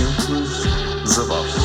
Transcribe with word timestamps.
simples 0.00 0.64
desabafo. 1.04 1.60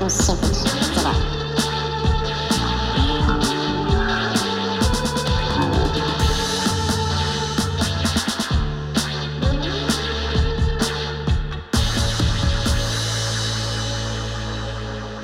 Um 0.00 0.08
simples 0.08 0.08
desabafo. 0.08 0.71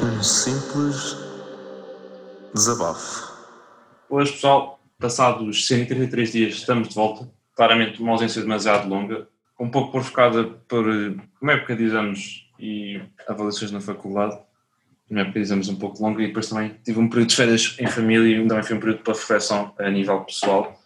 Um 0.00 0.22
simples 0.22 1.16
desabafo. 2.54 3.32
Hoje, 4.08 4.30
pessoal, 4.30 4.80
passados 4.96 5.66
133 5.66 6.32
dias, 6.32 6.54
estamos 6.54 6.88
de 6.88 6.94
volta. 6.94 7.28
Claramente, 7.56 8.00
uma 8.00 8.12
ausência 8.12 8.40
demasiado 8.40 8.88
longa, 8.88 9.26
um 9.58 9.68
pouco 9.68 9.90
provocada 9.90 10.44
por 10.68 10.86
uma 11.42 11.52
época 11.52 11.74
de 11.74 11.82
exames 11.82 12.44
e 12.60 13.00
avaliações 13.26 13.72
na 13.72 13.80
faculdade. 13.80 14.38
Uma 15.10 15.22
época 15.22 15.40
de 15.40 15.46
exames 15.46 15.68
um 15.68 15.76
pouco 15.76 16.00
longa 16.00 16.22
e 16.22 16.28
depois 16.28 16.48
também 16.48 16.76
tive 16.84 17.00
um 17.00 17.08
período 17.08 17.30
de 17.30 17.36
férias 17.36 17.76
em 17.80 17.88
família 17.88 18.38
e 18.38 18.46
também 18.46 18.62
foi 18.62 18.76
um 18.76 18.80
período 18.80 19.02
para 19.02 19.14
reflexão 19.14 19.74
a 19.78 19.90
nível 19.90 20.20
pessoal. 20.20 20.77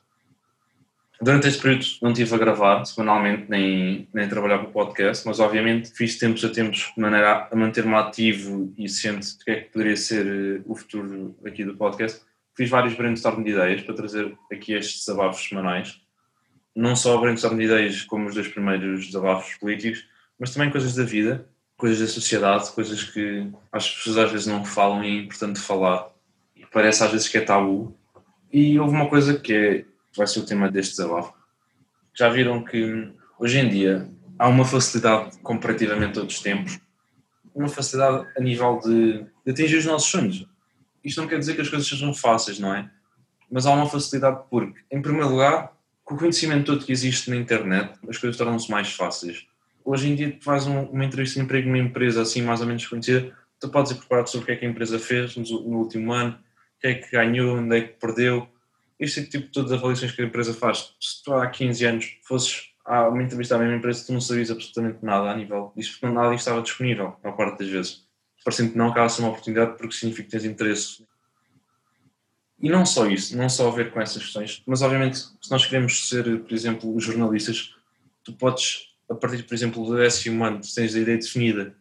Durante 1.23 1.47
este 1.47 1.63
período 1.63 1.87
não 2.03 2.11
estive 2.11 2.35
a 2.35 2.39
gravar 2.39 2.85
semanalmente 2.85 3.45
nem, 3.49 4.09
nem 4.13 4.25
a 4.25 4.29
trabalhar 4.29 4.59
para 4.59 4.69
o 4.69 4.73
podcast, 4.73 5.25
mas 5.25 5.39
obviamente 5.39 5.93
fiz 5.95 6.19
tempos 6.19 6.45
a 6.45 6.49
tempos 6.49 6.91
de 6.97 7.01
maneira 7.01 7.49
a 7.49 7.55
manter-me 7.55 7.95
ativo 7.95 8.75
e 8.77 8.89
ciente 8.89 9.39
do 9.39 9.45
que 9.45 9.51
é 9.53 9.61
que 9.61 9.71
poderia 9.71 9.97
ser 9.97 10.27
eh, 10.27 10.63
o 10.67 10.75
futuro 10.75 11.37
aqui 11.47 11.65
do 11.65 11.77
podcast. 11.77 12.21
Fiz 12.57 12.69
vários 12.69 12.95
brainstorm 12.95 13.45
de 13.45 13.53
ideias 13.53 13.83
para 13.83 13.95
trazer 13.95 14.37
aqui 14.51 14.73
estes 14.73 15.07
desabafos 15.07 15.49
semanais. 15.49 16.01
Não 16.75 16.97
só 16.97 17.17
brainstorm 17.19 17.57
de 17.57 17.67
ideias 17.67 18.03
como 18.03 18.27
os 18.27 18.35
dois 18.35 18.49
primeiros 18.49 19.07
desabafos 19.07 19.55
políticos, 19.59 20.05
mas 20.41 20.53
também 20.53 20.73
coisas 20.73 20.97
da 20.97 21.05
vida, 21.05 21.47
coisas 21.77 22.01
da 22.01 22.09
sociedade, 22.09 22.73
coisas 22.73 23.05
que 23.05 23.47
as 23.71 23.89
pessoas 23.89 24.19
às 24.19 24.33
vezes 24.33 24.49
não 24.49 24.65
falam 24.65 25.05
e 25.05 25.19
é 25.19 25.21
importante 25.21 25.61
falar. 25.61 26.09
E 26.57 26.67
parece 26.67 27.05
às 27.05 27.13
vezes 27.13 27.29
que 27.29 27.39
é 27.39 27.43
tabu. 27.43 27.97
E 28.53 28.77
houve 28.81 28.93
uma 28.93 29.09
coisa 29.09 29.39
que 29.39 29.55
é, 29.55 29.85
vai 30.17 30.27
ser 30.27 30.41
o 30.41 30.47
tema 30.47 30.71
deste 30.71 30.97
desabafo. 30.97 31.35
Já 32.15 32.29
viram 32.29 32.63
que 32.63 33.13
hoje 33.39 33.59
em 33.59 33.69
dia 33.69 34.09
há 34.39 34.49
uma 34.49 34.65
facilidade 34.65 35.39
comparativamente 35.39 36.19
a 36.19 36.23
outros 36.23 36.41
tempos, 36.41 36.79
uma 37.55 37.69
facilidade 37.69 38.27
a 38.37 38.41
nível 38.41 38.81
de, 38.83 39.25
de 39.45 39.53
atingir 39.53 39.77
os 39.77 39.87
nossos 39.87 40.11
sonhos. 40.11 40.47
Isto 41.05 41.21
não 41.21 41.29
quer 41.29 41.39
dizer 41.39 41.55
que 41.55 41.61
as 41.61 41.69
coisas 41.69 41.89
sejam 41.89 42.15
fáceis, 42.15 42.59
não 42.59 42.75
é? 42.75 42.91
Mas 43.51 43.67
há 43.67 43.73
uma 43.73 43.89
facilidade 43.89 44.43
porque, 44.51 44.81
em 44.91 45.03
primeiro 45.03 45.29
lugar, 45.29 45.73
com 46.05 46.15
o 46.15 46.19
conhecimento 46.19 46.67
todo 46.67 46.85
que 46.85 46.93
existe 46.93 47.31
na 47.31 47.37
internet, 47.37 47.99
as 48.09 48.19
coisas 48.19 48.37
tornam-se 48.37 48.71
mais 48.71 48.93
fáceis. 48.93 49.47
Hoje 49.85 50.09
em 50.09 50.15
dia, 50.15 50.33
tu 50.33 50.45
fazes 50.45 50.69
um, 50.69 50.85
uma 50.85 51.05
entrevista 51.05 51.39
de 51.39 51.45
emprego 51.45 51.69
numa 51.69 51.79
empresa 51.79 52.23
assim 52.23 52.43
mais 52.43 52.61
ou 52.61 52.67
menos 52.67 52.87
conhecida, 52.87 53.33
tu 53.61 53.69
podes 53.69 53.93
ir 53.93 53.97
preparado 53.97 54.29
sobre 54.29 54.45
o 54.45 54.47
que 54.47 54.53
é 54.53 54.57
que 54.57 54.67
a 54.67 54.69
empresa 54.69 54.99
fez 54.99 55.37
no, 55.37 55.45
no 55.45 55.79
último 55.79 56.13
ano, 56.13 56.33
o 56.33 56.81
que 56.81 56.87
é 56.87 56.95
que 56.95 57.11
ganhou, 57.11 57.59
onde 57.59 57.77
é 57.77 57.81
que 57.83 57.95
perdeu, 57.99 58.49
este 59.03 59.25
tipo 59.25 59.47
de 59.47 59.53
todas 59.53 59.73
as 59.73 59.79
avaliações 59.79 60.13
que 60.13 60.23
a 60.23 60.25
empresa 60.25 60.55
faz. 60.55 60.95
Se 61.01 61.23
tu 61.25 61.33
há 61.35 61.49
15 61.49 61.85
anos 61.85 62.19
fosses 62.23 62.73
a 62.85 63.09
uma 63.09 63.23
entrevista 63.23 63.57
à 63.57 63.59
mesma 63.59 63.77
empresa, 63.77 64.07
tu 64.07 64.13
não 64.13 64.21
sabias 64.21 64.51
absolutamente 64.51 65.05
nada 65.05 65.31
a 65.31 65.37
nível 65.37 65.73
disso, 65.77 65.99
porque 65.99 66.15
nada 66.15 66.35
estava 66.35 66.63
disponível, 66.63 67.17
a 67.23 67.33
parte 67.33 67.59
das 67.59 67.69
vezes. 67.69 68.07
Parecendo 68.45 68.73
que 68.73 68.79
não 68.79 68.89
acaba 68.89 69.09
ser 69.09 69.23
uma 69.23 69.31
oportunidade 69.31 69.77
porque 69.77 69.95
significa 69.95 70.25
que 70.25 70.31
tens 70.31 70.45
interesse. 70.45 71.05
E 72.61 72.69
não 72.69 72.87
só 72.87 73.07
isso, 73.07 73.37
não 73.37 73.49
só 73.49 73.69
a 73.69 73.73
ver 73.73 73.93
com 73.93 74.01
essas 74.01 74.23
questões, 74.23 74.63
mas 74.67 74.83
obviamente, 74.83 75.19
se 75.19 75.51
nós 75.51 75.67
queremos 75.67 76.09
ser, 76.09 76.41
por 76.43 76.53
exemplo, 76.53 77.01
jornalistas, 77.01 77.75
tu 78.23 78.33
podes, 78.33 78.95
a 79.11 79.15
partir, 79.17 79.43
por 79.43 79.55
exemplo, 79.55 79.85
do 79.85 79.97
décimo 79.97 80.45
ano, 80.45 80.61
tens 80.61 80.95
a 80.95 81.01
ideia 81.01 81.19
definida, 81.19 81.75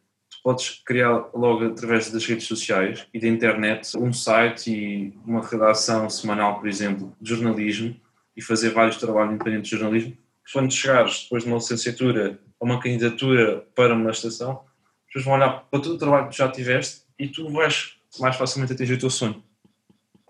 podes 0.43 0.81
criar 0.85 1.29
logo 1.33 1.65
através 1.65 2.11
das 2.11 2.25
redes 2.25 2.47
sociais 2.47 3.05
e 3.13 3.19
da 3.19 3.27
internet 3.27 3.97
um 3.97 4.11
site 4.11 4.71
e 4.71 5.13
uma 5.25 5.45
redação 5.45 6.09
semanal, 6.09 6.59
por 6.59 6.67
exemplo, 6.67 7.15
de 7.19 7.29
jornalismo 7.29 7.95
e 8.35 8.41
fazer 8.41 8.71
vários 8.71 8.97
trabalhos 8.97 9.33
independentes 9.33 9.69
de 9.69 9.77
jornalismo. 9.77 10.17
Quando 10.51 10.71
chegares 10.71 11.23
depois 11.23 11.43
de 11.43 11.49
uma 11.49 11.57
licenciatura 11.57 12.39
ou 12.59 12.67
uma 12.67 12.79
candidatura 12.79 13.65
para 13.75 13.93
uma 13.93 14.11
estação, 14.11 14.51
as 14.51 15.13
pessoas 15.13 15.25
vão 15.25 15.33
olhar 15.35 15.67
para 15.69 15.79
todo 15.79 15.95
o 15.95 15.97
trabalho 15.97 16.29
que 16.29 16.37
já 16.37 16.49
tiveste 16.49 17.01
e 17.17 17.27
tu 17.27 17.49
vais 17.51 17.97
mais 18.19 18.35
facilmente 18.35 18.73
atingir 18.73 18.93
o 18.93 18.99
teu 18.99 19.09
sonho. 19.09 19.43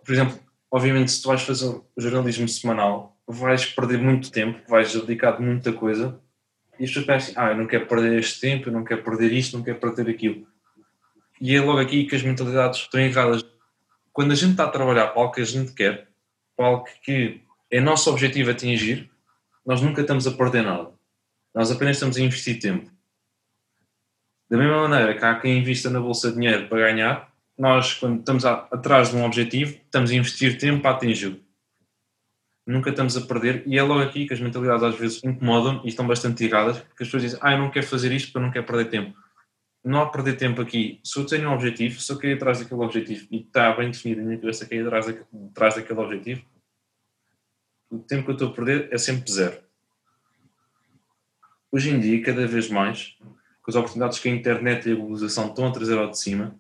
Por 0.04 0.12
exemplo, 0.12 0.38
obviamente, 0.70 1.12
se 1.12 1.22
tu 1.22 1.30
vais 1.30 1.42
fazer 1.42 1.80
jornalismo 1.98 2.48
semanal, 2.48 3.18
vais 3.28 3.66
perder 3.66 4.00
muito 4.00 4.32
tempo, 4.32 4.60
vais 4.68 4.94
dedicar 4.94 5.40
muita 5.40 5.72
coisa 5.72 6.20
e 6.82 6.86
as 6.86 6.90
pessoas 6.90 7.06
pensam, 7.06 7.34
ah, 7.38 7.52
eu 7.52 7.58
não 7.58 7.68
quero 7.68 7.86
perder 7.86 8.18
este 8.18 8.42
tempo, 8.42 8.68
eu 8.68 8.74
não 8.74 8.84
quero 8.84 9.04
perder 9.04 9.32
isto, 9.32 9.56
não 9.56 9.64
quero 9.64 9.78
perder 9.78 10.10
aquilo. 10.10 10.48
E 11.40 11.56
é 11.56 11.62
logo 11.62 11.78
aqui 11.78 12.06
que 12.06 12.16
as 12.16 12.24
mentalidades 12.24 12.80
estão 12.80 13.00
erradas. 13.00 13.46
Quando 14.12 14.32
a 14.32 14.36
gente 14.36 14.54
está 14.54 14.64
a 14.64 14.70
trabalhar 14.70 15.10
para 15.10 15.22
algo 15.22 15.32
que 15.32 15.42
a 15.42 15.46
gente 15.46 15.74
quer, 15.74 16.08
para 16.58 16.66
algo 16.66 16.88
que 17.04 17.40
é 17.70 17.80
nosso 17.80 18.10
objetivo 18.10 18.50
atingir, 18.50 19.12
nós 19.64 19.80
nunca 19.80 20.02
estamos 20.02 20.26
a 20.26 20.32
perder 20.32 20.64
nada. 20.64 20.90
Nós 21.54 21.70
apenas 21.70 21.98
estamos 21.98 22.18
a 22.18 22.22
investir 22.22 22.60
tempo. 22.60 22.90
Da 24.50 24.58
mesma 24.58 24.88
maneira 24.88 25.16
que 25.16 25.24
há 25.24 25.36
quem 25.36 25.60
invista 25.60 25.88
na 25.88 26.00
bolsa 26.00 26.30
de 26.30 26.38
dinheiro 26.38 26.68
para 26.68 26.80
ganhar, 26.80 27.32
nós, 27.56 27.94
quando 27.94 28.22
estamos 28.22 28.44
a, 28.44 28.54
atrás 28.72 29.12
de 29.12 29.18
um 29.18 29.24
objetivo, 29.24 29.74
estamos 29.86 30.10
a 30.10 30.16
investir 30.16 30.58
tempo 30.58 30.82
para 30.82 30.96
atingi-lo. 30.96 31.40
Nunca 32.72 32.90
estamos 32.90 33.18
a 33.18 33.22
perder, 33.22 33.64
e 33.66 33.78
é 33.78 33.84
logo 33.84 34.02
aqui 34.02 34.26
que 34.26 34.34
as 34.34 34.40
mentalidades 34.40 34.82
às 34.82 34.96
vezes 34.96 35.22
incomodam 35.26 35.82
e 35.84 35.90
estão 35.90 36.08
bastante 36.08 36.46
erradas, 36.46 36.80
porque 36.80 37.04
as 37.04 37.10
pessoas 37.10 37.24
dizem, 37.24 37.40
ah, 37.42 37.52
eu 37.52 37.58
não 37.58 37.70
quero 37.70 37.86
fazer 37.86 38.14
isto 38.14 38.28
porque 38.28 38.38
eu 38.38 38.42
não 38.44 38.52
quero 38.52 38.66
perder 38.66 38.90
tempo. 38.90 39.18
Não 39.84 40.00
há 40.00 40.06
perder 40.10 40.38
tempo 40.38 40.62
aqui. 40.62 41.02
Se 41.04 41.20
eu 41.20 41.26
tenho 41.26 41.50
um 41.50 41.54
objetivo, 41.54 42.00
se 42.00 42.10
eu 42.10 42.18
quero 42.18 42.32
ir 42.32 42.36
atrás 42.38 42.60
daquele 42.60 42.80
objetivo 42.82 43.28
e 43.30 43.42
está 43.42 43.74
bem 43.74 43.92
definido 43.92 44.22
na 44.22 44.28
minha 44.28 44.40
cabeça 44.40 44.66
que 44.66 44.74
é 44.74 44.78
ir 44.78 44.86
atrás, 44.86 45.06
daquele, 45.06 45.48
atrás 45.50 45.76
daquele 45.76 46.00
objetivo, 46.00 46.46
o 47.90 48.00
tempo 48.00 48.24
que 48.24 48.30
eu 48.30 48.34
estou 48.36 48.48
a 48.48 48.54
perder 48.54 48.88
é 48.90 48.98
sempre 48.98 49.30
zero. 49.30 49.58
Hoje 51.74 51.90
em 51.90 52.00
dia, 52.00 52.24
cada 52.24 52.48
vez 52.48 52.70
mais, 52.70 53.18
com 53.62 53.70
as 53.70 53.76
oportunidades 53.76 54.18
que 54.18 54.30
a 54.30 54.32
internet 54.32 54.88
e 54.88 54.94
a 54.94 54.96
globalização 54.96 55.48
estão 55.48 55.68
a 55.68 55.72
trazer 55.72 55.98
ao 55.98 56.10
de 56.10 56.18
cima, 56.18 56.56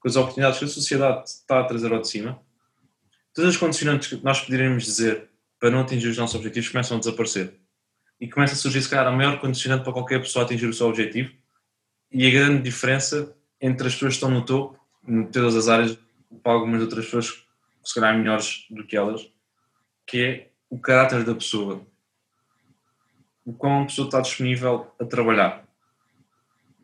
com 0.00 0.08
as 0.08 0.16
oportunidades 0.16 0.58
que 0.58 0.64
a 0.64 0.68
sociedade 0.68 1.28
está 1.28 1.60
a 1.60 1.64
trazer 1.64 1.92
ao 1.92 2.00
de 2.00 2.08
cima, 2.08 2.36
todas 3.32 3.50
as 3.50 3.56
condicionantes 3.56 4.08
que 4.08 4.24
nós 4.24 4.40
poderíamos 4.40 4.84
dizer 4.84 5.30
para 5.58 5.70
não 5.70 5.80
atingir 5.80 6.08
os 6.08 6.16
nossos 6.16 6.36
objetivos 6.36 6.68
começam 6.68 6.96
a 6.96 7.00
desaparecer. 7.00 7.54
E 8.20 8.28
começa 8.28 8.54
a 8.54 8.56
surgir, 8.56 8.82
se 8.82 8.88
calhar, 8.88 9.06
a 9.06 9.12
maior 9.12 9.40
condicionante 9.40 9.84
para 9.84 9.92
qualquer 9.92 10.20
pessoa 10.20 10.44
atingir 10.44 10.66
o 10.66 10.72
seu 10.72 10.88
objetivo 10.88 11.32
e 12.10 12.26
a 12.26 12.30
grande 12.30 12.62
diferença 12.62 13.36
entre 13.60 13.86
as 13.86 13.94
pessoas 13.94 14.14
que 14.14 14.16
estão 14.16 14.30
no 14.30 14.44
topo, 14.44 14.78
em 15.06 15.24
todas 15.26 15.56
as 15.56 15.68
áreas, 15.68 15.98
para 16.42 16.52
algumas 16.52 16.80
outras 16.80 17.04
pessoas 17.04 17.46
se 17.84 17.94
calhar 17.94 18.16
melhores 18.16 18.66
do 18.70 18.84
que 18.84 18.96
elas, 18.96 19.30
que 20.06 20.24
é 20.24 20.50
o 20.68 20.78
caráter 20.78 21.24
da 21.24 21.34
pessoa. 21.34 21.86
O 23.44 23.52
quão 23.52 23.82
a 23.82 23.86
pessoa 23.86 24.06
está 24.06 24.20
disponível 24.20 24.90
a 24.98 25.04
trabalhar. 25.04 25.64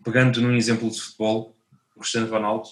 Pegando 0.04 0.40
num 0.40 0.54
exemplo 0.54 0.88
de 0.88 1.00
futebol, 1.00 1.56
o 1.96 2.00
Cristiano 2.00 2.30
Ronaldo, 2.30 2.68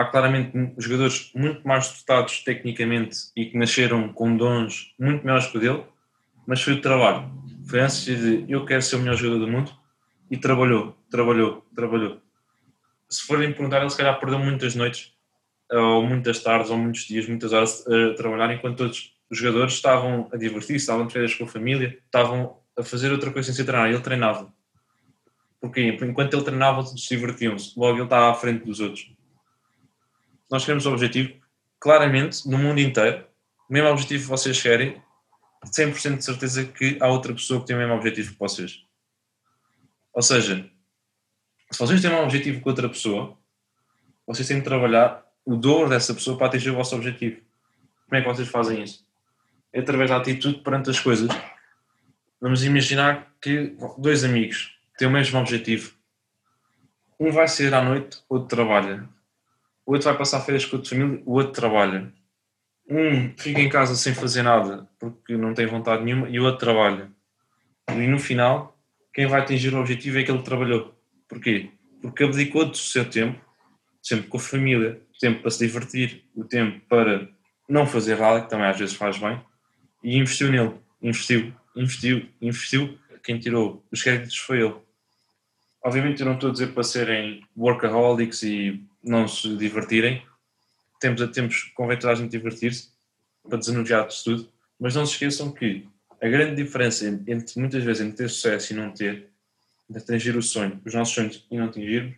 há 0.00 0.06
claramente 0.06 0.50
jogadores 0.78 1.30
muito 1.34 1.66
mais 1.68 1.92
dotados 1.92 2.42
tecnicamente 2.42 3.18
e 3.36 3.44
que 3.44 3.58
nasceram 3.58 4.10
com 4.10 4.34
dons 4.34 4.94
muito 4.98 5.22
maiores 5.26 5.46
que 5.48 5.58
o 5.58 5.60
dele, 5.60 5.84
mas 6.46 6.62
foi 6.62 6.72
o 6.72 6.80
trabalho. 6.80 7.30
Foi 7.68 7.80
antes 7.80 8.06
de 8.06 8.46
eu 8.48 8.64
quero 8.64 8.80
ser 8.80 8.96
o 8.96 9.00
melhor 9.00 9.16
jogador 9.16 9.44
do 9.44 9.52
mundo 9.52 9.70
e 10.30 10.38
trabalhou, 10.38 10.96
trabalhou, 11.10 11.66
trabalhou. 11.74 12.18
Se 13.10 13.26
forem 13.26 13.52
perguntar, 13.52 13.82
ele 13.82 13.90
se 13.90 13.96
calhar 13.98 14.18
perdeu 14.18 14.38
muitas 14.38 14.74
noites, 14.74 15.12
ou 15.70 16.02
muitas 16.02 16.42
tardes, 16.42 16.70
ou 16.70 16.78
muitos 16.78 17.02
dias, 17.02 17.28
muitas 17.28 17.52
horas 17.52 17.84
a 17.86 18.14
trabalhar, 18.14 18.54
enquanto 18.54 18.78
todos 18.78 19.14
os 19.30 19.36
jogadores 19.36 19.74
estavam 19.74 20.30
a 20.32 20.36
divertir-se, 20.38 20.76
estavam 20.76 21.06
de 21.06 21.12
férias 21.12 21.34
com 21.34 21.44
a 21.44 21.48
família, 21.48 21.98
estavam 22.06 22.56
a 22.74 22.82
fazer 22.82 23.12
outra 23.12 23.30
coisa 23.30 23.46
sem 23.46 23.54
ser 23.54 23.64
treinar. 23.64 23.90
Ele 23.90 24.00
treinava. 24.00 24.50
Porquê? 25.60 25.98
Enquanto 26.00 26.32
ele 26.32 26.42
treinava, 26.42 26.82
todos 26.82 27.06
se 27.06 27.14
divertiam-se. 27.14 27.78
Logo 27.78 27.98
ele 27.98 28.04
estava 28.04 28.30
à 28.30 28.34
frente 28.34 28.64
dos 28.64 28.80
outros 28.80 29.19
nós 30.50 30.64
queremos 30.64 30.86
o 30.86 30.92
objetivo, 30.92 31.34
claramente, 31.78 32.48
no 32.48 32.58
mundo 32.58 32.80
inteiro, 32.80 33.24
o 33.68 33.72
mesmo 33.72 33.88
objetivo 33.88 34.24
que 34.24 34.28
vocês 34.28 34.60
querem, 34.60 35.00
100% 35.64 36.18
de 36.18 36.24
certeza 36.24 36.64
que 36.64 36.98
há 37.00 37.08
outra 37.08 37.32
pessoa 37.32 37.60
que 37.60 37.66
tem 37.66 37.76
o 37.76 37.78
mesmo 37.78 37.94
objetivo 37.94 38.32
que 38.32 38.38
vocês. 38.38 38.84
Ou 40.12 40.22
seja, 40.22 40.68
se 41.70 41.78
vocês 41.78 42.00
têm 42.00 42.10
um 42.10 42.24
objetivo 42.24 42.60
com 42.60 42.70
outra 42.70 42.88
pessoa, 42.88 43.36
vocês 44.26 44.48
têm 44.48 44.58
de 44.58 44.64
trabalhar 44.64 45.24
o 45.44 45.56
dobro 45.56 45.88
dessa 45.88 46.12
pessoa 46.12 46.36
para 46.36 46.48
atingir 46.48 46.70
o 46.70 46.74
vosso 46.74 46.96
objetivo. 46.96 47.40
Como 48.08 48.18
é 48.18 48.22
que 48.22 48.28
vocês 48.28 48.48
fazem 48.48 48.82
isso? 48.82 49.06
É 49.72 49.80
através 49.80 50.10
da 50.10 50.16
atitude 50.16 50.58
perante 50.60 50.90
as 50.90 50.98
coisas. 50.98 51.30
Vamos 52.40 52.64
imaginar 52.64 53.32
que 53.40 53.76
dois 53.98 54.24
amigos 54.24 54.76
têm 54.98 55.06
o 55.06 55.10
mesmo 55.10 55.38
objetivo. 55.38 55.92
Um 57.18 57.30
vai 57.30 57.46
sair 57.46 57.72
à 57.72 57.82
noite, 57.82 58.18
outro 58.28 58.48
trabalha. 58.48 59.08
O 59.90 59.94
outro 59.94 60.08
vai 60.08 60.16
passar 60.16 60.40
férias 60.42 60.64
com 60.64 60.76
a 60.76 60.84
família, 60.84 61.20
o 61.26 61.32
outro 61.32 61.52
trabalha. 61.52 62.12
Um 62.88 63.36
fica 63.36 63.60
em 63.60 63.68
casa 63.68 63.96
sem 63.96 64.14
fazer 64.14 64.44
nada 64.44 64.88
porque 65.00 65.36
não 65.36 65.52
tem 65.52 65.66
vontade 65.66 66.04
nenhuma 66.04 66.28
e 66.28 66.38
o 66.38 66.44
outro 66.44 66.60
trabalha. 66.60 67.10
E 67.88 68.06
no 68.06 68.16
final, 68.16 68.80
quem 69.12 69.26
vai 69.26 69.40
atingir 69.40 69.74
o 69.74 69.80
objetivo 69.80 70.18
é 70.18 70.20
aquele 70.20 70.38
que 70.38 70.44
trabalhou. 70.44 70.94
Porquê? 71.28 71.70
Porque 72.00 72.22
abdicou 72.22 72.66
do 72.66 72.76
seu 72.76 73.04
tempo, 73.04 73.44
sempre 74.00 74.28
com 74.28 74.36
a 74.36 74.40
família, 74.40 75.02
o 75.12 75.18
tempo 75.18 75.42
para 75.42 75.50
se 75.50 75.66
divertir, 75.66 76.24
o 76.36 76.44
tempo 76.44 76.80
para 76.88 77.28
não 77.68 77.84
fazer 77.84 78.16
nada, 78.16 78.42
que 78.42 78.48
também 78.48 78.66
às 78.66 78.78
vezes 78.78 78.94
faz 78.94 79.18
bem, 79.18 79.42
e 80.04 80.16
investiu 80.16 80.52
nele. 80.52 80.74
Investiu, 81.02 81.52
investiu, 81.74 82.28
investiu. 82.40 82.96
Quem 83.24 83.40
tirou 83.40 83.84
os 83.90 84.00
créditos 84.00 84.36
foi 84.36 84.60
ele. 84.62 84.76
Obviamente 85.82 86.20
eu 86.20 86.26
não 86.26 86.34
estou 86.34 86.50
a 86.50 86.52
dizer 86.52 86.74
para 86.74 86.82
serem 86.82 87.46
workaholics 87.56 88.42
e 88.42 88.84
não 89.02 89.26
se 89.26 89.56
divertirem. 89.56 90.22
Temos 91.00 91.22
a 91.22 91.28
tempos, 91.28 91.70
convém 91.74 91.98
toda 91.98 92.12
a 92.12 92.16
gente 92.16 92.30
divertir-se, 92.30 92.90
para 93.48 93.58
desanuviar 93.58 94.06
de 94.06 94.22
tudo, 94.22 94.48
mas 94.78 94.94
não 94.94 95.06
se 95.06 95.12
esqueçam 95.12 95.50
que 95.50 95.88
a 96.20 96.28
grande 96.28 96.62
diferença 96.62 97.06
entre 97.06 97.58
muitas 97.58 97.82
vezes 97.82 98.02
entre 98.02 98.18
ter 98.18 98.28
sucesso 98.28 98.72
e 98.72 98.76
não 98.76 98.90
ter, 98.90 99.30
de 99.88 99.98
atingir 99.98 100.36
o 100.36 100.42
sonho, 100.42 100.80
os 100.84 100.92
nossos 100.92 101.14
sonhos 101.14 101.46
e 101.50 101.56
não 101.56 101.64
atingirmos, 101.66 102.14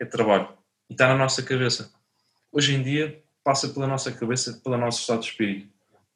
é 0.00 0.04
trabalho. 0.06 0.48
E 0.88 0.94
está 0.94 1.06
na 1.08 1.16
nossa 1.16 1.42
cabeça. 1.42 1.92
Hoje 2.50 2.74
em 2.74 2.82
dia 2.82 3.22
passa 3.44 3.68
pela 3.68 3.86
nossa 3.86 4.10
cabeça, 4.10 4.60
pelo 4.64 4.78
nosso 4.78 5.00
estado 5.00 5.20
de 5.20 5.26
espírito. 5.26 5.68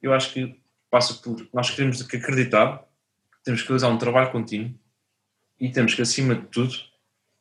Eu 0.03 0.15
acho 0.15 0.33
que 0.33 0.59
passa 0.91 1.15
por. 1.15 1.47
Nós 1.53 1.71
queremos 1.71 2.03
que 2.03 2.17
acreditar, 2.17 2.85
temos 3.45 3.61
que 3.61 3.69
realizar 3.69 3.89
um 3.89 3.99
trabalho 3.99 4.33
contínuo 4.33 4.75
e 5.61 5.71
temos 5.71 5.95
que, 5.95 6.03
acima 6.03 6.35
de 6.35 6.47
tudo, 6.47 6.75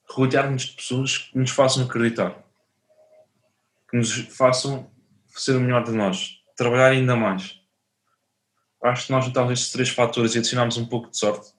rodear-nos 0.09 0.63
de 0.63 0.75
pessoas 0.75 1.17
que 1.17 1.38
nos 1.38 1.51
façam 1.51 1.83
acreditar, 1.83 2.44
que 3.89 3.97
nos 3.97 4.12
façam 4.35 4.89
ser 5.35 5.56
o 5.56 5.59
melhor 5.59 5.83
de 5.83 5.91
nós, 5.91 6.41
trabalhar 6.56 6.91
ainda 6.91 7.15
mais. 7.15 7.59
Acho 8.81 9.07
que 9.07 9.12
nós 9.12 9.25
juntamos 9.25 9.51
estes 9.51 9.71
três 9.71 9.89
fatores 9.89 10.35
e 10.35 10.38
adicionarmos 10.38 10.77
um 10.77 10.85
pouco 10.85 11.09
de 11.09 11.17
sorte. 11.17 11.53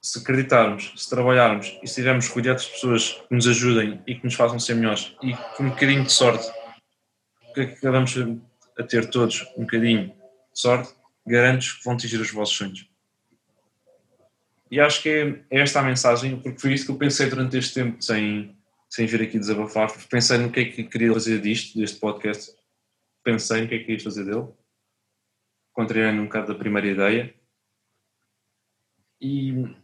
Se 0.00 0.18
acreditarmos, 0.18 0.92
se 0.96 1.08
trabalharmos 1.08 1.66
e 1.66 1.78
se 1.78 1.84
estivermos 1.84 2.28
rodeados 2.28 2.64
de 2.64 2.72
pessoas 2.72 3.12
que 3.12 3.34
nos 3.34 3.46
ajudem 3.46 4.02
e 4.06 4.14
que 4.14 4.24
nos 4.24 4.34
façam 4.34 4.58
ser 4.58 4.74
melhores 4.74 5.14
e 5.22 5.34
com 5.56 5.64
um 5.64 5.70
bocadinho 5.70 6.04
de 6.04 6.12
sorte, 6.12 6.44
que 7.54 7.60
acabamos 7.60 8.14
a 8.78 8.82
ter 8.82 9.08
todos 9.10 9.46
um 9.56 9.62
bocadinho 9.62 10.08
de 10.08 10.60
sorte, 10.60 10.92
garanto 11.26 11.64
que 11.78 11.84
vão 11.84 11.94
atingir 11.94 12.20
os 12.20 12.30
vossos 12.30 12.56
sonhos. 12.56 12.91
E 14.72 14.80
acho 14.80 15.02
que 15.02 15.10
é, 15.10 15.60
esta 15.60 15.80
a 15.80 15.82
mensagem, 15.82 16.40
porque 16.40 16.58
foi 16.58 16.72
isso 16.72 16.86
que 16.86 16.92
eu 16.92 16.96
pensei 16.96 17.28
durante 17.28 17.58
este 17.58 17.74
tempo, 17.74 18.02
sem, 18.02 18.56
sem 18.88 19.04
vir 19.04 19.20
aqui 19.20 19.38
desabafar. 19.38 19.92
Pensei 20.08 20.38
no 20.38 20.50
que 20.50 20.60
é 20.60 20.64
que 20.64 20.84
queria 20.84 21.12
fazer 21.12 21.42
disto, 21.42 21.78
deste 21.78 22.00
podcast. 22.00 22.56
Pensei 23.22 23.60
no 23.60 23.68
que 23.68 23.74
é 23.74 23.78
que 23.80 23.84
queria 23.84 24.02
fazer 24.02 24.24
dele. 24.24 24.48
Contrariando 25.74 26.22
um 26.22 26.24
bocado 26.24 26.54
da 26.54 26.58
primeira 26.58 26.88
ideia. 26.88 27.34
E 29.20 29.76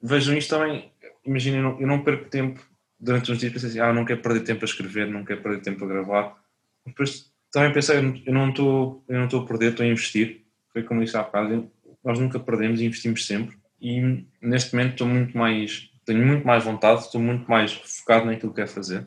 vejam 0.00 0.34
isto 0.38 0.56
também. 0.56 0.90
Imaginem, 1.26 1.60
eu, 1.60 1.80
eu 1.82 1.86
não 1.86 2.02
perco 2.02 2.30
tempo 2.30 2.66
durante 2.98 3.30
uns 3.30 3.36
dias. 3.36 3.52
Pensei 3.52 3.68
assim, 3.68 3.80
ah, 3.80 3.92
não 3.92 4.06
quero 4.06 4.22
perder 4.22 4.40
tempo 4.40 4.64
a 4.64 4.68
escrever, 4.68 5.06
não 5.06 5.22
quero 5.22 5.42
perder 5.42 5.60
tempo 5.60 5.84
a 5.84 5.88
gravar. 5.88 6.42
Depois 6.86 7.30
também 7.52 7.74
pensei, 7.74 7.98
eu 7.98 8.32
não 8.32 8.48
estou 8.48 9.04
eu 9.06 9.18
não 9.18 9.24
estou 9.26 9.42
a 9.42 9.46
perder, 9.46 9.72
estou 9.72 9.84
a 9.84 9.88
investir. 9.90 10.46
Foi 10.72 10.82
como 10.82 11.04
disse 11.04 11.14
há 11.14 11.22
bocado, 11.22 11.70
nós 12.02 12.18
nunca 12.18 12.40
perdemos 12.40 12.80
e 12.80 12.86
investimos 12.86 13.26
sempre. 13.26 13.62
E 13.84 14.26
neste 14.40 14.74
momento 14.74 14.92
estou 14.92 15.06
muito 15.06 15.36
mais, 15.36 15.90
tenho 16.06 16.26
muito 16.26 16.46
mais 16.46 16.64
vontade, 16.64 17.02
estou 17.02 17.20
muito 17.20 17.46
mais 17.50 17.74
focado 17.74 18.24
naquilo 18.24 18.50
que 18.50 18.56
quero 18.56 18.70
fazer. 18.70 19.06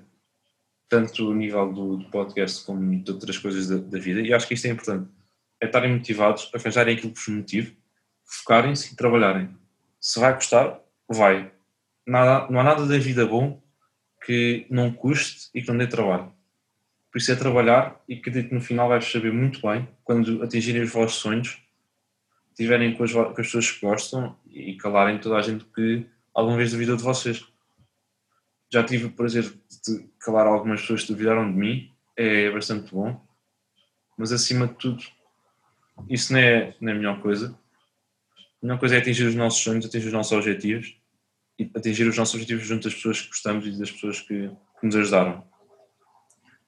Tanto 0.88 1.31
o 1.31 1.33
nível 1.33 1.74
do, 1.74 1.97
do 1.97 2.12
podcast 2.12 2.63
como 2.63 3.03
de 3.03 3.12
outras 3.12 3.39
coisas 3.39 3.68
da, 3.68 3.77
da 3.77 3.97
vida. 3.97 4.21
E 4.21 4.31
acho 4.31 4.47
que 4.47 4.53
isto 4.53 4.68
é 4.68 4.69
importante. 4.69 5.09
É 5.59 5.65
estarem 5.65 5.91
motivados, 5.91 6.51
arranjarem 6.53 6.95
aquilo 6.95 7.12
que 7.12 7.19
vos 7.19 7.27
motive, 7.27 7.75
focarem-se 8.24 8.94
e 8.94 8.95
trabalharem. 8.95 9.50
Se 10.00 10.19
vai 10.19 10.35
custar, 10.35 10.79
vai. 11.09 11.51
Nada, 12.06 12.47
não 12.51 12.59
há 12.59 12.63
nada 12.63 12.85
da 12.85 13.00
vida 13.00 13.25
bom 13.25 13.59
que 14.24 14.68
não 14.69 14.94
custe 14.94 15.50
e 15.56 15.62
que 15.63 15.68
não 15.69 15.77
dê 15.79 15.88
trabalho. 15.88 16.31
Por 17.12 17.18
isso 17.18 17.31
é 17.31 17.35
trabalhar 17.35 18.00
e 18.07 18.13
acredito 18.13 18.50
que 18.50 18.53
no 18.53 18.62
final 18.62 18.89
vais 18.89 19.12
saber 19.12 19.33
muito 19.33 19.59
bem 19.59 19.89
quando 20.03 20.44
atingirem 20.44 20.83
os 20.83 20.91
vossos 20.91 21.19
sonhos, 21.19 21.67
estiverem 22.57 22.95
com 22.95 23.04
as, 23.04 23.13
com 23.13 23.21
as 23.21 23.36
pessoas 23.36 23.71
que 23.71 23.86
gostam 23.86 24.36
e 24.50 24.75
calarem 24.77 25.19
toda 25.19 25.38
a 25.38 25.42
gente 25.44 25.63
que 25.65 26.07
alguma 26.33 26.57
vez 26.57 26.71
duvidou 26.71 26.98
de 26.98 27.04
vocês. 27.04 27.45
Já 28.69 28.83
tive 28.83 29.06
o 29.06 29.12
prazer 29.12 29.44
de 29.44 30.09
calar 30.19 30.48
algumas 30.48 30.81
pessoas 30.81 31.04
que 31.04 31.13
duvidaram 31.13 31.50
de 31.50 31.57
mim, 31.57 31.92
é 32.15 32.50
bastante 32.50 32.92
bom, 32.92 33.24
mas 34.18 34.31
acima 34.31 34.68
de 34.68 34.74
tudo, 34.74 35.04
isso 36.09 36.33
não 36.33 36.39
é, 36.39 36.75
não 36.81 36.89
é 36.89 36.92
a 36.94 36.95
melhor 36.95 37.21
coisa. 37.21 37.57
A 38.39 38.65
melhor 38.65 38.80
coisa 38.80 38.95
é 38.95 38.98
atingir 38.98 39.25
os 39.25 39.36
nossos 39.36 39.62
sonhos, 39.62 39.86
atingir 39.86 40.07
os 40.07 40.13
nossos 40.13 40.31
objetivos 40.31 40.98
e 41.60 41.69
atingir 41.75 42.07
os 42.07 42.18
nossos 42.18 42.33
objetivos 42.33 42.65
junto 42.65 42.86
das 42.86 42.95
pessoas 42.95 43.21
que 43.21 43.27
gostamos 43.27 43.68
e 43.68 43.77
das 43.77 43.92
pessoas 43.92 44.19
que, 44.19 44.50
que 44.80 44.86
nos 44.86 44.95
ajudaram. 44.95 45.44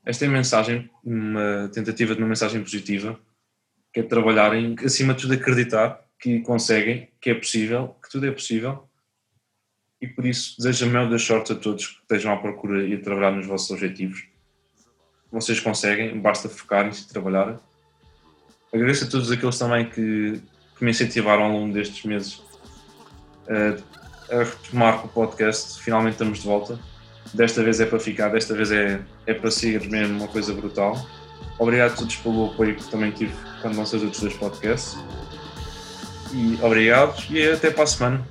Esta 0.05 0.25
é 0.25 0.27
a 0.27 0.31
mensagem, 0.31 0.89
uma 1.03 1.69
tentativa 1.73 2.13
de 2.13 2.21
uma 2.21 2.29
mensagem 2.29 2.61
positiva, 2.61 3.19
que 3.93 3.99
é 4.01 4.03
trabalharem, 4.03 4.75
acima 4.83 5.13
de 5.13 5.21
tudo 5.21 5.33
acreditar 5.33 6.03
que 6.19 6.39
conseguem, 6.41 7.09
que 7.21 7.29
é 7.29 7.33
possível, 7.33 7.95
que 8.03 8.09
tudo 8.09 8.27
é 8.27 8.31
possível. 8.31 8.87
E 10.01 10.07
por 10.07 10.25
isso 10.25 10.55
desejo 10.57 10.85
a 10.85 10.89
maior 10.89 11.09
das 11.09 11.21
sortes 11.21 11.51
a 11.51 11.55
todos 11.55 11.87
que 11.87 12.01
estejam 12.01 12.33
à 12.33 12.37
procura 12.37 12.85
e 12.85 12.93
a 12.93 13.01
trabalhar 13.01 13.31
nos 13.31 13.47
vossos 13.47 13.69
objetivos. 13.71 14.27
Vocês 15.31 15.59
conseguem, 15.59 16.19
basta 16.19 16.49
focarem-se 16.49 17.07
e. 17.07 17.59
Agradeço 18.73 19.05
a 19.05 19.09
todos 19.09 19.31
aqueles 19.31 19.57
também 19.57 19.89
que, 19.89 20.41
que 20.77 20.83
me 20.83 20.91
incentivaram 20.91 21.43
ao 21.43 21.51
longo 21.51 21.73
destes 21.73 22.03
meses 22.05 22.41
a, 23.47 24.35
a 24.35 24.43
retomar 24.43 25.05
o 25.05 25.09
podcast. 25.09 25.81
Finalmente 25.81 26.13
estamos 26.13 26.39
de 26.39 26.45
volta. 26.45 26.79
Desta 27.33 27.63
vez 27.63 27.79
é 27.79 27.85
para 27.85 27.99
ficar, 27.99 28.29
desta 28.29 28.53
vez 28.53 28.71
é, 28.71 29.01
é 29.25 29.33
para 29.33 29.51
seguir 29.51 29.87
mesmo 29.89 30.17
uma 30.17 30.27
coisa 30.27 30.53
brutal. 30.53 30.95
Obrigado 31.59 31.91
a 31.91 31.95
todos 31.97 32.15
pelo 32.15 32.45
apoio 32.45 32.75
que 32.75 32.89
também 32.89 33.11
tive 33.11 33.35
quando 33.61 33.79
os 33.79 33.93
outros 33.93 34.19
dois 34.21 34.33
podcasts. 34.35 34.97
E 36.31 36.57
obrigado 36.61 37.21
e 37.29 37.49
até 37.49 37.69
para 37.69 37.83
a 37.83 37.87
semana. 37.87 38.27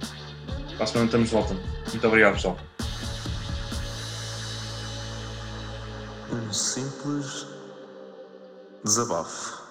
Para 0.77 0.85
a 0.85 0.87
semana 0.87 1.07
estamos 1.07 1.29
de 1.29 1.35
volta. 1.35 1.57
Muito 1.91 2.07
obrigado, 2.07 2.35
pessoal. 2.35 2.57
Um 6.33 6.53
simples 6.53 7.47
desabafo. 8.83 9.68